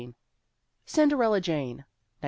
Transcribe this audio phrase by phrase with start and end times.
[0.87, 1.85] Cinderella Jane, 1917.